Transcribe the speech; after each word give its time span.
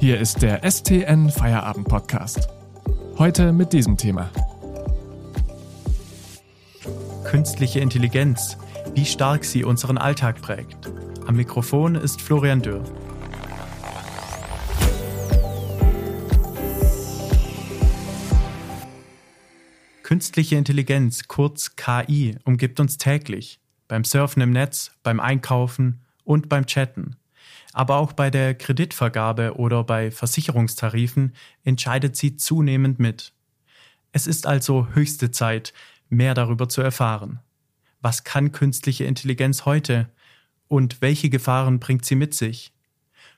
Hier 0.00 0.18
ist 0.18 0.40
der 0.40 0.62
STN 0.68 1.28
Feierabend 1.28 1.86
Podcast. 1.86 2.48
Heute 3.18 3.52
mit 3.52 3.74
diesem 3.74 3.98
Thema. 3.98 4.30
Künstliche 7.24 7.80
Intelligenz, 7.80 8.56
wie 8.94 9.04
stark 9.04 9.44
sie 9.44 9.62
unseren 9.62 9.98
Alltag 9.98 10.40
prägt. 10.40 10.90
Am 11.26 11.36
Mikrofon 11.36 11.96
ist 11.96 12.22
Florian 12.22 12.62
Dürr. 12.62 12.82
Künstliche 20.02 20.56
Intelligenz, 20.56 21.28
kurz 21.28 21.76
KI, 21.76 22.38
umgibt 22.44 22.80
uns 22.80 22.96
täglich. 22.96 23.60
Beim 23.86 24.04
Surfen 24.04 24.40
im 24.40 24.52
Netz, 24.52 24.92
beim 25.02 25.20
Einkaufen 25.20 26.00
und 26.24 26.48
beim 26.48 26.64
Chatten. 26.64 27.16
Aber 27.72 27.96
auch 27.96 28.12
bei 28.12 28.30
der 28.30 28.54
Kreditvergabe 28.54 29.56
oder 29.56 29.84
bei 29.84 30.10
Versicherungstarifen 30.10 31.34
entscheidet 31.62 32.16
sie 32.16 32.36
zunehmend 32.36 32.98
mit. 32.98 33.32
Es 34.12 34.26
ist 34.26 34.46
also 34.46 34.88
höchste 34.92 35.30
Zeit, 35.30 35.72
mehr 36.08 36.34
darüber 36.34 36.68
zu 36.68 36.80
erfahren. 36.82 37.40
Was 38.00 38.24
kann 38.24 38.52
künstliche 38.52 39.04
Intelligenz 39.04 39.64
heute 39.66 40.08
und 40.68 41.00
welche 41.00 41.30
Gefahren 41.30 41.78
bringt 41.78 42.04
sie 42.04 42.16
mit 42.16 42.34
sich? 42.34 42.72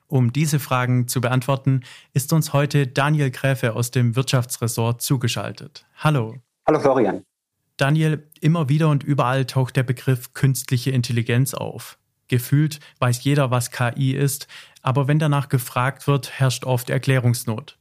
Um 0.07 0.33
diese 0.33 0.59
Fragen 0.59 1.07
zu 1.07 1.21
beantworten, 1.21 1.81
ist 2.13 2.33
uns 2.33 2.53
heute 2.53 2.87
Daniel 2.87 3.31
Gräfe 3.31 3.73
aus 3.73 3.91
dem 3.91 4.15
Wirtschaftsressort 4.15 5.01
zugeschaltet. 5.01 5.85
Hallo. 5.95 6.37
Hallo 6.67 6.79
Florian. 6.79 7.23
Daniel, 7.77 8.29
immer 8.39 8.69
wieder 8.69 8.89
und 8.89 9.03
überall 9.03 9.45
taucht 9.45 9.75
der 9.75 9.83
Begriff 9.83 10.33
künstliche 10.33 10.91
Intelligenz 10.91 11.53
auf. 11.53 11.97
Gefühlt 12.27 12.79
weiß 12.99 13.23
jeder, 13.23 13.51
was 13.51 13.71
KI 13.71 14.13
ist, 14.13 14.47
aber 14.81 15.07
wenn 15.07 15.19
danach 15.19 15.49
gefragt 15.49 16.07
wird, 16.07 16.39
herrscht 16.39 16.65
oft 16.65 16.89
Erklärungsnot. 16.89 17.77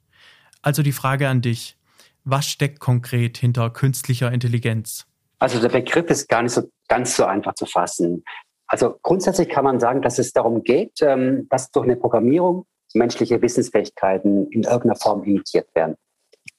Also 0.62 0.82
die 0.82 0.92
Frage 0.92 1.28
an 1.28 1.40
dich, 1.42 1.76
was 2.24 2.46
steckt 2.46 2.78
konkret 2.78 3.38
hinter 3.38 3.70
künstlicher 3.70 4.30
Intelligenz? 4.30 5.06
Also 5.38 5.60
der 5.60 5.70
Begriff 5.70 6.08
ist 6.08 6.28
gar 6.28 6.42
nicht 6.42 6.52
so 6.52 6.70
ganz 6.88 7.16
so 7.16 7.24
einfach 7.24 7.54
zu 7.54 7.66
fassen. 7.66 8.22
Also 8.68 8.98
grundsätzlich 9.02 9.48
kann 9.48 9.64
man 9.64 9.80
sagen, 9.80 10.02
dass 10.02 10.18
es 10.18 10.32
darum 10.32 10.62
geht, 10.62 11.00
ähm, 11.02 11.48
dass 11.50 11.70
durch 11.72 11.84
eine 11.84 11.96
Programmierung 11.96 12.64
menschliche 12.94 13.42
Wissensfähigkeiten 13.42 14.48
in 14.50 14.62
irgendeiner 14.62 14.96
Form 14.96 15.24
imitiert 15.24 15.74
werden. 15.74 15.96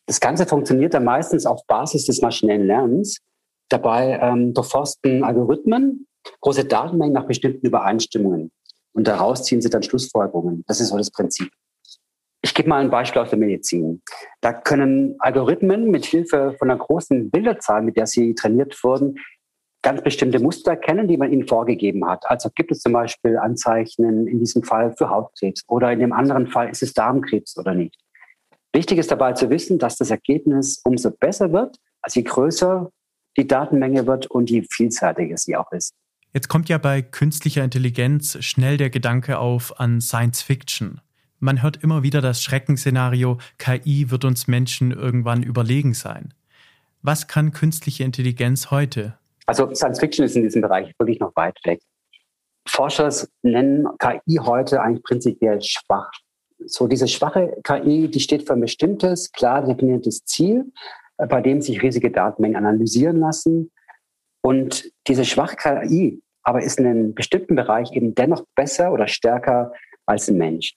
Das 0.05 0.19
Ganze 0.19 0.45
funktioniert 0.45 0.93
dann 0.93 1.05
meistens 1.05 1.45
auf 1.45 1.65
Basis 1.65 2.05
des 2.05 2.21
maschinellen 2.21 2.67
Lernens. 2.67 3.19
Dabei 3.69 4.19
ähm, 4.21 4.53
durchforsten 4.53 5.23
Algorithmen 5.23 6.07
große 6.41 6.65
Datenmengen 6.65 7.13
nach 7.13 7.27
bestimmten 7.27 7.65
Übereinstimmungen. 7.65 8.51
Und 8.93 9.07
daraus 9.07 9.43
ziehen 9.43 9.61
sie 9.61 9.69
dann 9.69 9.83
Schlussfolgerungen. 9.83 10.63
Das 10.67 10.79
ist 10.79 10.89
so 10.89 10.97
das 10.97 11.11
Prinzip. 11.11 11.49
Ich 12.41 12.53
gebe 12.53 12.69
mal 12.69 12.81
ein 12.81 12.89
Beispiel 12.89 13.21
aus 13.21 13.29
der 13.29 13.39
Medizin. 13.39 14.01
Da 14.41 14.53
können 14.53 15.15
Algorithmen 15.19 15.89
mit 15.89 16.05
Hilfe 16.05 16.55
von 16.59 16.69
einer 16.69 16.79
großen 16.79 17.31
Bilderzahl, 17.31 17.81
mit 17.81 17.95
der 17.95 18.05
sie 18.05 18.35
trainiert 18.35 18.77
wurden, 18.83 19.17
ganz 19.81 20.01
bestimmte 20.01 20.39
Muster 20.39 20.71
erkennen, 20.71 21.07
die 21.07 21.17
man 21.17 21.31
ihnen 21.31 21.47
vorgegeben 21.47 22.05
hat. 22.07 22.25
Also 22.25 22.49
gibt 22.53 22.71
es 22.71 22.79
zum 22.79 22.93
Beispiel 22.93 23.37
Anzeichen 23.37 24.27
in 24.27 24.39
diesem 24.39 24.63
Fall 24.63 24.93
für 24.97 25.09
Hautkrebs 25.09 25.63
oder 25.67 25.91
in 25.91 25.99
dem 25.99 26.13
anderen 26.13 26.47
Fall 26.47 26.69
ist 26.69 26.83
es 26.83 26.93
Darmkrebs 26.93 27.57
oder 27.57 27.73
nicht. 27.73 27.95
Wichtig 28.73 28.97
ist 28.97 29.11
dabei 29.11 29.33
zu 29.33 29.49
wissen, 29.49 29.77
dass 29.77 29.97
das 29.97 30.09
Ergebnis 30.09 30.81
umso 30.83 31.11
besser 31.11 31.53
wird, 31.53 31.77
als 32.01 32.15
je 32.15 32.23
größer 32.23 32.89
die 33.37 33.47
Datenmenge 33.47 34.07
wird 34.07 34.27
und 34.27 34.49
je 34.49 34.65
vielseitiger 34.69 35.37
sie 35.37 35.55
auch 35.55 35.71
ist. 35.71 35.93
Jetzt 36.33 36.47
kommt 36.47 36.67
ja 36.67 36.77
bei 36.77 37.01
künstlicher 37.01 37.63
Intelligenz 37.63 38.37
schnell 38.43 38.77
der 38.77 38.89
Gedanke 38.89 39.37
auf 39.37 39.79
an 39.79 40.01
Science 40.01 40.41
Fiction. 40.41 40.99
Man 41.39 41.61
hört 41.61 41.83
immer 41.83 42.03
wieder 42.03 42.21
das 42.21 42.41
Schreckensszenario, 42.41 43.37
KI 43.57 44.09
wird 44.09 44.25
uns 44.25 44.47
Menschen 44.47 44.91
irgendwann 44.91 45.43
überlegen 45.43 45.93
sein. 45.93 46.33
Was 47.01 47.27
kann 47.27 47.51
künstliche 47.51 48.03
Intelligenz 48.03 48.71
heute? 48.71 49.17
Also 49.45 49.73
Science 49.75 49.99
Fiction 49.99 50.25
ist 50.25 50.35
in 50.35 50.43
diesem 50.43 50.61
Bereich 50.61 50.93
wirklich 50.97 51.19
noch 51.19 51.35
weit 51.35 51.57
weg. 51.65 51.81
Forscher 52.67 53.13
nennen 53.41 53.85
KI 53.99 54.39
heute 54.41 54.81
eigentlich 54.81 55.03
prinzipiell 55.03 55.61
schwach 55.61 56.09
so 56.65 56.87
diese 56.87 57.07
schwache 57.07 57.57
KI, 57.63 58.09
die 58.09 58.19
steht 58.19 58.45
für 58.47 58.53
ein 58.53 58.61
bestimmtes, 58.61 59.31
klar 59.31 59.65
definiertes 59.65 60.25
Ziel, 60.25 60.71
äh, 61.17 61.27
bei 61.27 61.41
dem 61.41 61.61
sich 61.61 61.81
riesige 61.81 62.11
Datenmengen 62.11 62.57
analysieren 62.57 63.17
lassen. 63.17 63.71
Und 64.43 64.91
diese 65.07 65.25
schwache 65.25 65.55
KI 65.55 66.21
aber 66.43 66.61
ist 66.61 66.77
in 66.77 66.85
einem 66.85 67.13
bestimmten 67.13 67.55
Bereich 67.55 67.91
eben 67.93 68.13
dennoch 68.13 68.43
besser 68.55 68.91
oder 68.91 69.07
stärker 69.07 69.71
als 70.05 70.27
ein 70.27 70.37
Mensch. 70.37 70.75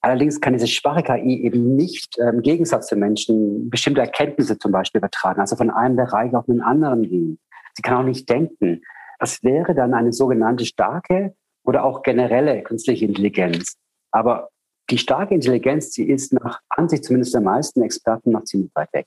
Allerdings 0.00 0.40
kann 0.40 0.52
diese 0.52 0.66
schwache 0.66 1.02
KI 1.02 1.42
eben 1.44 1.76
nicht 1.76 2.18
äh, 2.18 2.28
im 2.28 2.42
Gegensatz 2.42 2.86
zu 2.86 2.96
Menschen 2.96 3.68
bestimmte 3.70 4.00
Erkenntnisse 4.00 4.58
zum 4.58 4.70
Beispiel 4.70 5.00
übertragen, 5.00 5.40
also 5.40 5.56
von 5.56 5.70
einem 5.70 5.96
Bereich 5.96 6.34
auf 6.34 6.48
einen 6.48 6.60
anderen 6.60 7.02
gehen. 7.02 7.38
Sie 7.74 7.82
kann 7.82 7.96
auch 7.96 8.04
nicht 8.04 8.28
denken. 8.28 8.82
Das 9.18 9.42
wäre 9.42 9.74
dann 9.74 9.94
eine 9.94 10.12
sogenannte 10.12 10.64
starke 10.64 11.34
oder 11.64 11.84
auch 11.84 12.02
generelle 12.02 12.62
künstliche 12.62 13.06
Intelligenz. 13.06 13.76
Aber 14.12 14.50
die 14.90 14.98
starke 14.98 15.34
Intelligenz, 15.34 15.90
die 15.90 16.08
ist 16.08 16.32
nach 16.32 16.60
Ansicht 16.68 17.04
zumindest 17.04 17.34
der 17.34 17.40
meisten 17.40 17.82
Experten 17.82 18.30
noch 18.30 18.44
ziemlich 18.44 18.70
weit 18.74 18.92
weg. 18.92 19.06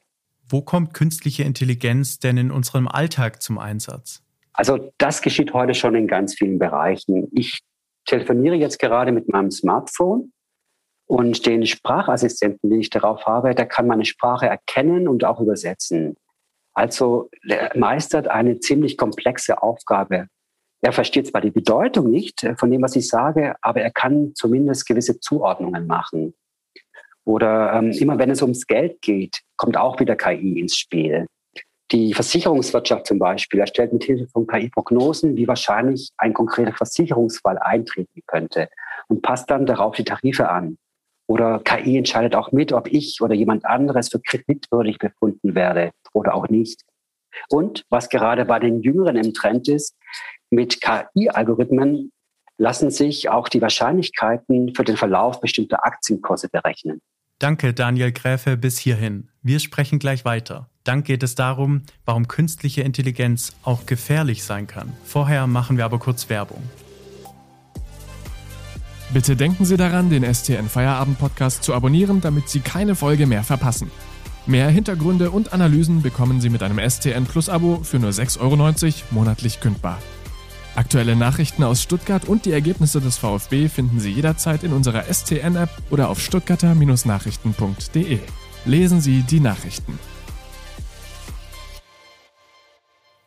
Wo 0.52 0.62
kommt 0.62 0.94
künstliche 0.94 1.44
Intelligenz 1.44 2.20
denn 2.20 2.38
in 2.38 2.52
unserem 2.52 2.88
Alltag 2.88 3.42
zum 3.42 3.58
Einsatz? 3.58 4.24
Also 4.54 4.92
das 4.98 5.22
geschieht 5.22 5.54
heute 5.54 5.74
schon 5.74 5.96
in 5.96 6.08
ganz 6.08 6.36
vielen 6.36 6.60
Bereichen. 6.60 7.28
Ich 7.32 7.62
telefoniere 8.06 8.56
jetzt 8.56 8.80
gerade 8.80 9.12
mit 9.12 9.30
meinem 9.30 9.52
Smartphone 9.52 10.34
und 11.06 11.46
den 11.46 11.66
Sprachassistenten, 11.66 12.70
den 12.70 12.82
ich 12.82 12.90
darauf 12.90 13.26
habe, 13.26 13.56
der 13.56 13.66
kann 13.66 13.88
meine 13.88 14.06
Sprache 14.06 14.48
erkennen 14.48 15.08
und 15.08 15.24
auch 15.24 15.40
übersetzen. 15.40 16.16
Also 16.74 17.30
meistert 17.76 18.28
eine 18.28 18.60
ziemlich 18.60 18.98
komplexe 18.98 19.62
Aufgabe 19.62 20.28
er 20.82 20.94
versteht 20.94 21.28
zwar 21.28 21.42
die 21.42 21.52
Bedeutung 21.52 22.10
nicht 22.10 22.44
äh, 22.44 22.56
von 22.56 22.72
dem, 22.72 22.82
was 22.82 22.96
ich 22.96 23.08
sage, 23.08 23.56
aber 23.62 23.82
er 23.82 23.92
kann 23.92 24.34
zumindest 24.36 24.88
gewisse 24.88 25.20
Zuordnungen 25.20 25.88
machen. 25.88 26.34
Oder 27.26 27.74
ähm, 27.74 27.92
immer 27.92 28.18
wenn 28.18 28.32
es 28.32 28.42
ums 28.42 28.66
Geld 28.66 29.02
geht, 29.02 29.42
kommt 29.58 29.78
auch 29.78 30.00
wieder 30.00 30.16
KI 30.16 30.60
ins 30.60 30.78
Spiel. 30.78 31.28
Die 31.92 32.14
Versicherungswirtschaft 32.14 33.06
zum 33.06 33.20
Beispiel 33.20 33.60
erstellt 33.60 33.92
mit 33.92 34.06
Hilfe 34.06 34.28
von 34.28 34.48
KI 34.48 34.70
Prognosen, 34.70 35.36
wie 35.36 35.48
wahrscheinlich 35.48 36.12
ein 36.18 36.34
konkreter 36.34 36.74
Versicherungsfall 36.74 37.58
eintreten 37.58 38.22
könnte 38.28 38.70
und 39.10 39.22
passt 39.22 39.52
dann 39.52 39.66
darauf 39.66 39.96
die 39.96 40.06
Tarife 40.06 40.50
an. 40.50 40.78
Oder 41.28 41.60
KI 41.60 41.98
entscheidet 41.98 42.36
auch 42.36 42.52
mit, 42.52 42.72
ob 42.74 42.88
ich 42.88 43.22
oder 43.22 43.36
jemand 43.36 43.66
anderes 43.66 44.10
für 44.10 44.20
kreditwürdig 44.20 45.00
befunden 45.00 45.54
werde 45.54 45.92
oder 46.14 46.34
auch 46.34 46.48
nicht. 46.48 46.82
Und 47.50 47.86
was 47.90 48.10
gerade 48.10 48.46
bei 48.46 48.60
den 48.60 48.82
Jüngeren 48.82 49.18
im 49.18 49.34
Trend 49.34 49.68
ist, 49.68 49.96
mit 50.50 50.82
KI-Algorithmen 50.82 52.12
lassen 52.58 52.90
sich 52.90 53.30
auch 53.30 53.50
die 53.50 53.62
Wahrscheinlichkeiten 53.62 54.76
für 54.76 54.84
den 54.84 54.98
Verlauf 54.98 55.42
bestimmter 55.42 55.86
Aktienkurse 55.86 56.50
berechnen. 56.50 57.02
Danke, 57.42 57.74
Daniel 57.74 58.12
Gräfe, 58.12 58.56
bis 58.56 58.78
hierhin. 58.78 59.28
Wir 59.42 59.58
sprechen 59.58 59.98
gleich 59.98 60.26
weiter. 60.26 60.70
Dann 60.84 61.04
geht 61.04 61.24
es 61.24 61.34
darum, 61.34 61.82
warum 62.06 62.28
künstliche 62.28 62.82
Intelligenz 62.82 63.54
auch 63.64 63.88
gefährlich 63.88 64.44
sein 64.44 64.68
kann. 64.68 64.94
Vorher 65.04 65.48
machen 65.48 65.76
wir 65.76 65.86
aber 65.86 65.98
kurz 65.98 66.30
Werbung. 66.30 66.62
Bitte 69.12 69.36
denken 69.36 69.66
Sie 69.66 69.76
daran, 69.76 70.12
den 70.12 70.24
STN 70.24 70.70
Feierabend 70.70 71.18
Podcast 71.18 71.64
zu 71.64 71.74
abonnieren, 71.74 72.22
damit 72.22 72.48
Sie 72.48 72.60
keine 72.60 72.94
Folge 72.94 73.26
mehr 73.26 73.44
verpassen. 73.44 73.90
Mehr 74.46 74.70
Hintergründe 74.70 75.32
und 75.32 75.52
Analysen 75.52 76.04
bekommen 76.04 76.42
Sie 76.42 76.52
mit 76.52 76.62
einem 76.62 76.78
STN 76.78 77.26
Plus 77.26 77.50
Abo 77.50 77.82
für 77.84 77.98
nur 77.98 78.12
6,90 78.12 78.40
Euro 78.40 78.56
monatlich 79.10 79.60
kündbar. 79.60 79.98
Aktuelle 80.74 81.18
Nachrichten 81.18 81.64
aus 81.64 81.82
Stuttgart 81.84 82.26
und 82.30 82.46
die 82.46 82.54
Ergebnisse 82.54 83.02
des 83.02 83.18
VfB 83.18 83.68
finden 83.68 84.00
Sie 84.00 84.12
jederzeit 84.12 84.64
in 84.64 84.72
unserer 84.72 85.04
STN-App 85.04 85.70
oder 85.90 86.08
auf 86.10 86.22
stuttgarter-nachrichten.de. 86.22 88.20
Lesen 88.64 89.02
Sie 89.02 89.24
die 89.24 89.42
Nachrichten. 89.42 90.00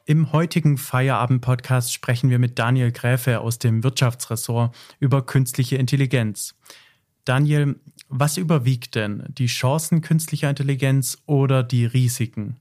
Im 0.06 0.32
heutigen 0.32 0.78
Feierabend-Podcast 0.78 1.92
sprechen 1.92 2.30
wir 2.30 2.38
mit 2.38 2.58
Daniel 2.58 2.92
Gräfe 2.92 3.40
aus 3.40 3.58
dem 3.58 3.84
Wirtschaftsressort 3.84 4.74
über 4.98 5.24
künstliche 5.26 5.76
Intelligenz. 5.76 6.54
Daniel, 7.26 7.76
was 8.08 8.38
überwiegt 8.38 8.94
denn? 8.94 9.24
Die 9.28 9.46
Chancen 9.46 10.00
künstlicher 10.00 10.48
Intelligenz 10.48 11.18
oder 11.26 11.62
die 11.62 11.84
Risiken? 11.84 12.56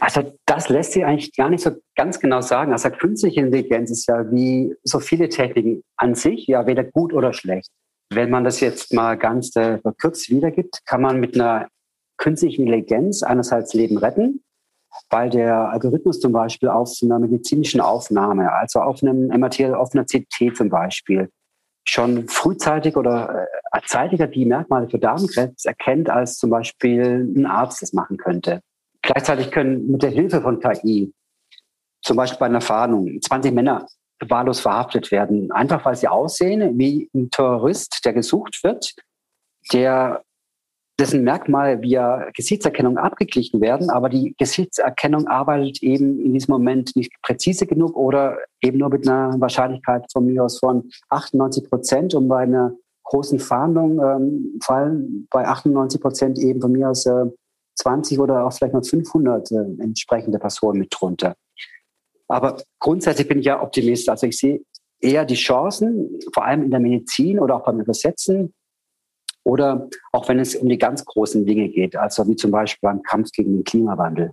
Also 0.00 0.38
das 0.46 0.68
lässt 0.68 0.92
sich 0.92 1.04
eigentlich 1.04 1.34
gar 1.34 1.50
nicht 1.50 1.62
so 1.62 1.70
ganz 1.96 2.20
genau 2.20 2.40
sagen. 2.40 2.72
Also 2.72 2.90
künstliche 2.90 3.40
Intelligenz 3.40 3.90
ist 3.90 4.06
ja 4.06 4.30
wie 4.30 4.74
so 4.84 5.00
viele 5.00 5.28
Techniken 5.28 5.82
an 5.96 6.14
sich 6.14 6.46
ja 6.46 6.66
weder 6.66 6.84
gut 6.84 7.12
oder 7.12 7.32
schlecht. 7.32 7.70
Wenn 8.10 8.30
man 8.30 8.44
das 8.44 8.60
jetzt 8.60 8.92
mal 8.92 9.16
ganz 9.16 9.54
äh, 9.56 9.78
verkürzt 9.78 10.30
wiedergibt, 10.30 10.80
kann 10.86 11.02
man 11.02 11.18
mit 11.18 11.34
einer 11.34 11.68
künstlichen 12.18 12.66
Intelligenz 12.66 13.22
einerseits 13.22 13.74
Leben 13.74 13.98
retten, 13.98 14.44
weil 15.10 15.30
der 15.30 15.70
Algorithmus 15.70 16.20
zum 16.20 16.32
Beispiel 16.32 16.68
auf 16.68 16.92
einer 17.02 17.18
medizinischen 17.18 17.80
Aufnahme, 17.80 18.52
also 18.52 18.80
auf 18.80 19.02
einem 19.02 19.26
MRT, 19.28 19.74
auf 19.74 19.92
einer 19.92 20.04
CT 20.04 20.56
zum 20.56 20.68
Beispiel, 20.68 21.30
schon 21.88 22.28
frühzeitig 22.28 22.96
oder 22.96 23.46
äh, 23.72 23.80
zeitiger 23.86 24.26
die 24.26 24.44
Merkmale 24.44 24.88
für 24.88 24.98
Darmkrebs 24.98 25.64
erkennt, 25.64 26.10
als 26.10 26.36
zum 26.36 26.50
Beispiel 26.50 27.32
ein 27.36 27.46
Arzt 27.46 27.82
das 27.82 27.92
machen 27.92 28.16
könnte. 28.16 28.60
Gleichzeitig 29.02 29.50
können 29.50 29.90
mit 29.90 30.02
der 30.02 30.10
Hilfe 30.10 30.40
von 30.40 30.58
KI, 30.60 31.12
zum 32.06 32.16
Beispiel 32.16 32.38
bei 32.38 32.46
einer 32.46 32.60
Fahndung, 32.60 33.20
20 33.20 33.52
Männer 33.52 33.86
wahllos 34.28 34.60
verhaftet 34.60 35.10
werden, 35.10 35.50
einfach 35.50 35.84
weil 35.84 35.96
sie 35.96 36.08
aussehen 36.08 36.78
wie 36.78 37.10
ein 37.14 37.30
Terrorist, 37.30 38.00
der 38.04 38.12
gesucht 38.12 38.60
wird, 38.62 38.94
der 39.72 40.22
dessen 40.98 41.24
Merkmale 41.24 41.82
via 41.82 42.30
Gesichtserkennung 42.34 42.96
abgeglichen 42.96 43.60
werden, 43.60 43.90
aber 43.90 44.08
die 44.08 44.34
Gesichtserkennung 44.38 45.26
arbeitet 45.26 45.82
eben 45.82 46.24
in 46.24 46.32
diesem 46.32 46.52
Moment 46.52 46.94
nicht 46.94 47.12
präzise 47.22 47.66
genug 47.66 47.96
oder 47.96 48.38
eben 48.62 48.78
nur 48.78 48.88
mit 48.88 49.06
einer 49.06 49.38
Wahrscheinlichkeit 49.38 50.06
von 50.10 50.26
mir 50.26 50.44
aus 50.44 50.60
von 50.60 50.88
98 51.10 51.68
Prozent, 51.68 52.14
um 52.14 52.28
bei 52.28 52.44
einer 52.44 52.72
großen 53.02 53.40
Fahndung 53.40 54.00
ähm, 54.00 54.60
fallen 54.64 55.26
bei 55.30 55.46
98 55.46 56.00
Prozent 56.00 56.38
eben 56.38 56.60
von 56.60 56.72
mir 56.72 56.88
aus 56.88 57.04
äh, 57.04 57.26
20 57.74 58.20
oder 58.20 58.46
auch 58.46 58.52
vielleicht 58.52 58.74
noch 58.74 58.86
500 58.86 59.50
äh, 59.50 59.56
entsprechende 59.80 60.38
Personen 60.38 60.78
mit 60.78 60.94
drunter. 60.96 61.34
Aber 62.28 62.62
grundsätzlich 62.78 63.28
bin 63.28 63.38
ich 63.38 63.46
ja 63.46 63.62
Optimist. 63.62 64.08
Also 64.08 64.26
ich 64.26 64.36
sehe 64.36 64.60
eher 65.00 65.24
die 65.24 65.34
Chancen, 65.34 66.18
vor 66.32 66.44
allem 66.44 66.64
in 66.64 66.70
der 66.70 66.80
Medizin 66.80 67.38
oder 67.38 67.56
auch 67.56 67.64
beim 67.64 67.80
Übersetzen 67.80 68.54
oder 69.44 69.88
auch 70.12 70.28
wenn 70.28 70.40
es 70.40 70.56
um 70.56 70.68
die 70.68 70.78
ganz 70.78 71.04
großen 71.04 71.46
Dinge 71.46 71.68
geht, 71.68 71.94
also 71.94 72.26
wie 72.26 72.34
zum 72.34 72.50
Beispiel 72.50 72.88
beim 72.88 73.02
Kampf 73.02 73.30
gegen 73.30 73.52
den 73.52 73.64
Klimawandel. 73.64 74.32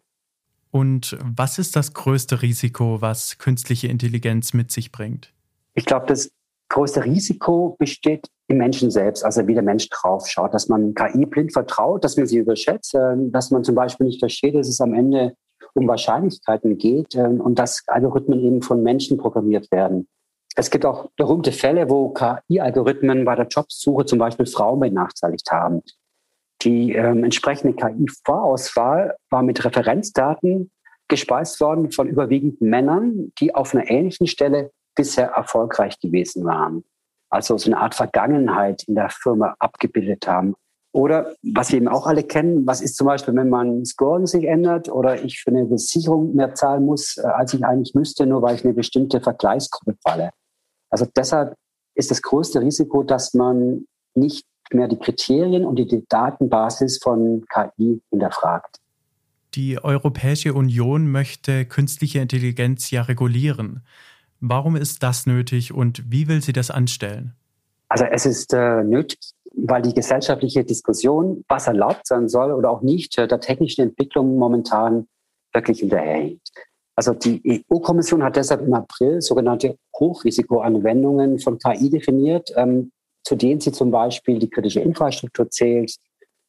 Und 0.72 1.16
was 1.24 1.60
ist 1.60 1.76
das 1.76 1.94
größte 1.94 2.42
Risiko, 2.42 3.00
was 3.00 3.38
künstliche 3.38 3.88
Intelligenz 3.88 4.54
mit 4.54 4.72
sich 4.72 4.92
bringt? 4.92 5.32
Ich 5.76 5.86
glaube, 5.86 6.08
das 6.08 6.32
größte 6.70 7.06
Risiko 7.06 7.76
besteht 7.78 8.28
im 8.48 8.58
Menschen 8.58 8.90
selbst, 8.90 9.24
also 9.24 9.48
wie 9.48 9.54
der 9.54 9.62
Mensch 9.62 9.88
drauf 9.90 10.28
schaut, 10.28 10.56
dass 10.56 10.68
man 10.68 10.96
KI 10.96 11.28
blind 11.28 11.54
vertraut, 11.54 12.04
dass 12.04 12.18
man 12.18 12.26
sie 12.26 12.38
überschätzt, 12.38 12.96
äh, 12.96 13.16
dass 13.30 13.52
man 13.52 13.64
zum 13.64 13.76
Beispiel 13.76 14.08
nicht 14.08 14.20
versteht, 14.20 14.56
dass 14.56 14.68
es 14.68 14.82
am 14.82 14.96
Ende 14.96 15.36
um 15.74 15.88
Wahrscheinlichkeiten 15.88 16.78
geht 16.78 17.16
äh, 17.16 17.28
und 17.28 17.60
dass 17.60 17.84
Algorithmen 17.88 18.40
eben 18.40 18.62
von 18.62 18.84
Menschen 18.84 19.18
programmiert 19.18 19.72
werden. 19.72 20.08
Es 20.56 20.70
gibt 20.70 20.86
auch 20.86 21.10
berühmte 21.16 21.52
Fälle, 21.52 21.90
wo 21.90 22.10
KI-Algorithmen 22.10 23.26
bei 23.26 23.36
der 23.36 23.48
Jobsuche 23.48 24.06
zum 24.06 24.20
Beispiel 24.20 24.46
Frauen 24.46 24.80
benachteiligt 24.80 25.52
haben. 25.52 25.82
Die 26.62 26.94
ähm, 26.94 27.24
entsprechende 27.24 27.76
KI-Vorauswahl 27.76 29.16
war 29.30 29.42
mit 29.44 29.66
Referenzdaten 29.66 30.72
gespeist 31.08 31.60
worden 31.60 31.92
von 31.92 32.08
überwiegend 32.08 32.62
Männern, 32.62 33.32
die 33.40 33.54
auf 33.54 33.74
einer 33.74 33.90
ähnlichen 33.90 34.28
Stelle 34.28 34.72
bisher 34.96 35.30
erfolgreich 35.30 36.00
gewesen 36.00 36.46
waren. 36.46 36.84
Also 37.30 37.58
so 37.58 37.70
eine 37.70 37.80
Art 37.80 37.96
Vergangenheit 37.96 38.84
in 38.88 38.96
der 38.96 39.10
Firma 39.10 39.56
abgebildet 39.60 40.28
haben. 40.28 40.56
Oder 40.94 41.36
was 41.42 41.72
wir 41.72 41.78
eben 41.78 41.88
auch 41.88 42.06
alle 42.06 42.24
kennen, 42.24 42.68
was 42.68 42.80
ist 42.80 42.98
zum 42.98 43.08
Beispiel, 43.08 43.36
wenn 43.36 43.50
mein 43.50 43.84
Score 43.84 44.26
sich 44.28 44.46
ändert 44.46 44.90
oder 44.90 45.24
ich 45.24 45.42
für 45.42 45.50
eine 45.50 45.68
Versicherung 45.68 46.36
mehr 46.36 46.54
zahlen 46.54 46.86
muss, 46.86 47.18
äh, 47.18 47.24
als 47.26 47.54
ich 47.54 47.66
eigentlich 47.66 47.96
müsste, 47.96 48.28
nur 48.28 48.44
weil 48.44 48.56
ich 48.56 48.64
eine 48.64 48.76
bestimmte 48.76 49.20
Vergleichsgruppe 49.20 49.98
falle. 50.04 50.30
Also 50.92 51.08
deshalb 51.16 51.56
ist 51.96 52.12
das 52.12 52.22
größte 52.22 52.62
Risiko, 52.62 53.02
dass 53.02 53.34
man 53.34 53.86
nicht 54.14 54.46
mehr 54.72 54.88
die 54.88 54.98
Kriterien 54.98 55.66
und 55.66 55.78
die 55.78 56.06
Datenbasis 56.08 57.00
von 57.02 57.44
KI 57.52 58.00
hinterfragt. 58.12 58.78
Die 59.56 59.84
Europäische 59.84 60.54
Union 60.54 61.12
möchte 61.12 61.66
künstliche 61.66 62.20
Intelligenz 62.20 62.92
ja 62.92 63.02
regulieren. 63.02 63.84
Warum 64.40 64.76
ist 64.76 65.02
das 65.02 65.26
nötig 65.26 65.74
und 65.74 66.12
wie 66.12 66.28
will 66.28 66.44
sie 66.44 66.54
das 66.54 66.70
anstellen? 66.70 67.34
Also 67.94 68.06
es 68.06 68.26
ist 68.26 68.54
äh, 68.54 68.84
nötig, 68.84 69.20
weil 69.54 69.84
die 69.84 69.94
gesellschaftliche 69.94 70.64
Diskussion, 70.64 71.46
was 71.48 71.68
erlaubt 71.68 72.08
sein 72.08 72.28
soll 72.28 72.52
oder 72.52 72.72
auch 72.72 72.82
nicht, 72.82 73.20
äh, 73.20 73.28
der 73.28 73.40
technischen 73.40 73.82
Entwicklung 73.82 74.40
momentan 74.40 75.06
wirklich 75.54 75.82
hinterherhinkt. 75.82 76.42
Also 76.96 77.14
die 77.14 77.64
EU-Kommission 77.70 78.24
hat 78.24 78.36
deshalb 78.36 78.62
im 78.62 78.74
April 78.74 79.22
sogenannte 79.22 79.78
Hochrisikoanwendungen 79.96 81.38
von 81.38 81.60
KI 81.60 81.92
definiert, 81.92 82.52
ähm, 82.56 82.92
zu 83.24 83.36
denen 83.36 83.62
sie 83.62 83.72
zum 83.72 83.92
Beispiel 83.92 84.40
die 84.40 84.50
kritische 84.50 84.80
Infrastruktur 84.80 85.52
zählt, 85.52 85.96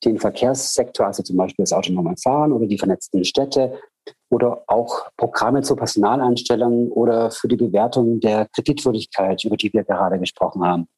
den 0.02 0.18
Verkehrssektor, 0.18 1.04
also 1.04 1.22
zum 1.22 1.36
Beispiel 1.36 1.64
das 1.64 1.74
autonome 1.74 2.14
Fahren 2.22 2.52
oder 2.52 2.66
die 2.66 2.78
vernetzten 2.78 3.22
Städte, 3.22 3.78
oder 4.30 4.64
auch 4.66 5.10
Programme 5.18 5.60
zur 5.60 5.76
Personaleinstellung 5.76 6.90
oder 6.90 7.30
für 7.30 7.48
die 7.48 7.56
Bewertung 7.56 8.20
der 8.20 8.48
Kreditwürdigkeit, 8.54 9.44
über 9.44 9.58
die 9.58 9.70
wir 9.74 9.84
gerade 9.84 10.18
gesprochen 10.18 10.64
haben. 10.64 10.88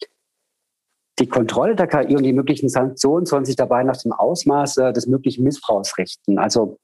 Die 1.18 1.28
Kontrolle 1.28 1.74
der 1.74 1.86
KI 1.86 2.14
und 2.14 2.22
die 2.22 2.32
möglichen 2.32 2.68
Sanktionen 2.68 3.24
sollen 3.24 3.44
sich 3.44 3.56
dabei 3.56 3.82
nach 3.82 3.96
dem 3.96 4.12
Ausmaß 4.12 4.76
äh, 4.78 4.92
des 4.92 5.06
möglichen 5.06 5.44
Missbrauchs 5.44 5.96
richten. 5.96 6.38
Also 6.38 6.78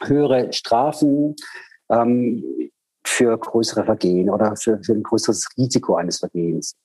höhere 0.00 0.52
Strafen 0.52 1.34
ähm, 1.90 2.70
für 3.04 3.36
größere 3.36 3.84
Vergehen 3.84 4.30
oder 4.30 4.56
für, 4.56 4.80
für 4.82 4.92
ein 4.92 5.02
größeres 5.02 5.48
Risiko 5.58 5.96
eines 5.96 6.20
Vergehens. 6.20 6.76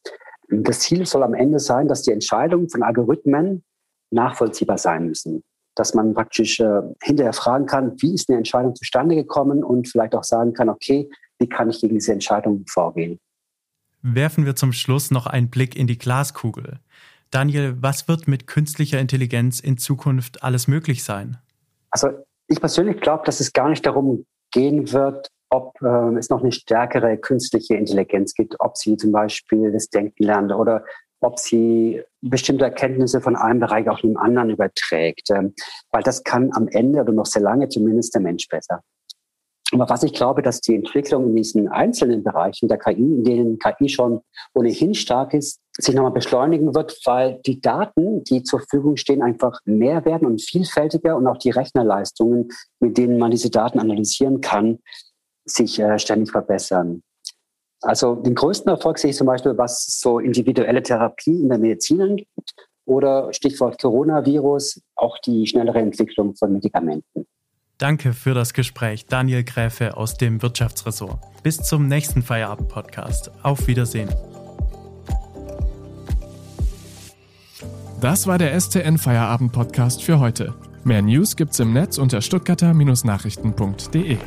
Das 0.49 0.79
Ziel 0.79 1.05
soll 1.05 1.23
am 1.23 1.35
Ende 1.35 1.59
sein, 1.59 1.87
dass 1.87 2.01
die 2.01 2.11
Entscheidungen 2.11 2.69
von 2.69 2.81
Algorithmen 2.81 3.63
nachvollziehbar 4.11 4.79
sein 4.79 5.05
müssen 5.05 5.43
dass 5.79 5.93
man 5.93 6.13
praktisch 6.13 6.59
äh, 6.59 6.81
hinterher 7.01 7.31
fragen 7.31 7.65
kann, 7.65 7.93
wie 8.01 8.13
ist 8.13 8.29
eine 8.29 8.37
Entscheidung 8.37 8.75
zustande 8.75 9.15
gekommen 9.15 9.63
und 9.63 9.87
vielleicht 9.87 10.13
auch 10.13 10.25
sagen 10.25 10.51
kann, 10.51 10.67
okay, 10.67 11.09
wie 11.39 11.47
kann 11.47 11.69
ich 11.69 11.79
gegen 11.79 11.95
diese 11.95 12.11
Entscheidung 12.11 12.65
vorgehen. 12.67 13.17
Werfen 14.01 14.45
wir 14.45 14.55
zum 14.55 14.71
Schluss 14.71 15.11
noch 15.11 15.27
einen 15.27 15.49
Blick 15.49 15.75
in 15.75 15.87
die 15.87 15.97
Glaskugel. 15.97 16.79
Daniel, 17.31 17.75
was 17.79 18.07
wird 18.07 18.27
mit 18.27 18.47
künstlicher 18.47 18.99
Intelligenz 18.99 19.59
in 19.59 19.77
Zukunft 19.77 20.41
alles 20.43 20.67
möglich 20.67 21.03
sein? 21.03 21.37
Also 21.91 22.09
ich 22.47 22.59
persönlich 22.59 23.01
glaube, 23.01 23.23
dass 23.25 23.39
es 23.39 23.53
gar 23.53 23.69
nicht 23.69 23.85
darum 23.85 24.25
gehen 24.51 24.91
wird, 24.91 25.29
ob 25.49 25.79
äh, 25.81 26.17
es 26.17 26.29
noch 26.29 26.41
eine 26.41 26.51
stärkere 26.51 27.17
künstliche 27.17 27.75
Intelligenz 27.75 28.33
gibt, 28.33 28.55
ob 28.59 28.77
sie 28.77 28.97
zum 28.97 29.11
Beispiel 29.11 29.71
das 29.71 29.89
Denken 29.89 30.23
lernt 30.23 30.51
oder 30.51 30.83
ob 31.21 31.39
sie 31.39 32.01
bestimmte 32.21 32.65
Erkenntnisse 32.65 33.21
von 33.21 33.35
einem 33.35 33.59
Bereich 33.59 33.89
auch 33.89 33.99
dem 33.99 34.17
anderen 34.17 34.49
überträgt. 34.49 35.29
Ähm, 35.31 35.53
weil 35.91 36.03
das 36.03 36.23
kann 36.23 36.51
am 36.53 36.67
Ende 36.67 37.01
oder 37.01 37.11
noch 37.11 37.25
sehr 37.25 37.41
lange 37.41 37.69
zumindest 37.69 38.13
der 38.13 38.21
Mensch 38.21 38.47
besser. 38.47 38.81
Aber 39.71 39.87
was 39.87 40.03
ich 40.03 40.13
glaube, 40.13 40.41
dass 40.41 40.61
die 40.61 40.75
Entwicklung 40.75 41.27
in 41.27 41.35
diesen 41.35 41.67
einzelnen 41.67 42.23
Bereichen 42.23 42.67
der 42.67 42.79
KI, 42.79 42.93
in 42.93 43.23
denen 43.23 43.59
KI 43.59 43.87
schon 43.87 44.21
ohnehin 44.53 44.95
stark 44.95 45.33
ist, 45.33 45.59
sich 45.77 45.93
nochmal 45.93 46.11
beschleunigen 46.11 46.73
wird, 46.73 46.99
weil 47.05 47.39
die 47.45 47.61
Daten, 47.61 48.23
die 48.23 48.43
zur 48.43 48.59
Verfügung 48.59 48.97
stehen, 48.97 49.21
einfach 49.21 49.59
mehr 49.65 50.05
werden 50.05 50.27
und 50.27 50.41
vielfältiger 50.41 51.15
und 51.15 51.27
auch 51.27 51.37
die 51.37 51.51
Rechnerleistungen, 51.51 52.49
mit 52.79 52.97
denen 52.97 53.17
man 53.17 53.31
diese 53.31 53.49
Daten 53.51 53.79
analysieren 53.79 54.41
kann, 54.41 54.79
sich 55.45 55.79
äh, 55.79 55.99
ständig 55.99 56.31
verbessern. 56.31 57.03
Also 57.81 58.15
den 58.15 58.35
größten 58.35 58.69
Erfolg 58.69 58.97
sehe 58.97 59.11
ich 59.11 59.17
zum 59.17 59.27
Beispiel, 59.27 59.57
was 59.57 59.99
so 59.99 60.19
individuelle 60.19 60.83
Therapie 60.83 61.41
in 61.41 61.49
der 61.49 61.59
Medizin 61.59 62.01
angeht 62.01 62.27
oder 62.85 63.31
Stichwort 63.31 63.79
Coronavirus, 63.81 64.81
auch 64.95 65.17
die 65.19 65.47
schnellere 65.47 65.79
Entwicklung 65.79 66.35
von 66.35 66.51
Medikamenten. 66.51 67.25
Danke 67.79 68.13
für 68.13 68.33
das 68.33 68.53
Gespräch, 68.53 69.05
Daniel 69.05 69.45
Gräfe 69.45 69.95
aus 69.95 70.15
dem 70.15 70.41
Wirtschaftsressort. 70.41 71.17
Bis 71.43 71.57
zum 71.59 71.87
nächsten 71.87 72.21
Feierabend-Podcast. 72.21 73.31
Auf 73.41 73.67
Wiedersehen. 73.67 74.09
Das 78.01 78.27
war 78.27 78.37
der 78.37 78.59
STN 78.59 78.97
Feierabend-Podcast 78.97 80.03
für 80.03 80.19
heute. 80.19 80.53
Mehr 80.83 81.01
News 81.01 81.37
gibt's 81.37 81.59
im 81.59 81.71
Netz 81.71 81.97
unter 81.97 82.21
stuttgarter-nachrichten.de. 82.21 84.17